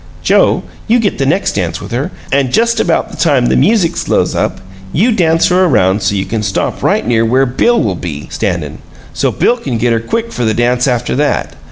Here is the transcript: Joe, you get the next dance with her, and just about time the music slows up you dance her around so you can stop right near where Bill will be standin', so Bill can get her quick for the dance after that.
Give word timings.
Joe, 0.23 0.63
you 0.87 0.99
get 0.99 1.19
the 1.19 1.27
next 1.27 1.51
dance 1.51 1.79
with 1.79 1.91
her, 1.91 2.09
and 2.31 2.51
just 2.51 2.79
about 2.79 3.19
time 3.19 3.45
the 3.45 3.55
music 3.55 3.95
slows 3.95 4.33
up 4.33 4.59
you 4.91 5.11
dance 5.11 5.49
her 5.49 5.65
around 5.65 6.01
so 6.01 6.15
you 6.15 6.25
can 6.25 6.41
stop 6.41 6.81
right 6.81 7.05
near 7.05 7.23
where 7.23 7.45
Bill 7.45 7.79
will 7.79 7.93
be 7.93 8.27
standin', 8.31 8.79
so 9.13 9.31
Bill 9.31 9.57
can 9.57 9.77
get 9.77 9.93
her 9.93 9.99
quick 9.99 10.31
for 10.31 10.43
the 10.43 10.55
dance 10.55 10.87
after 10.87 11.15
that. 11.17 11.53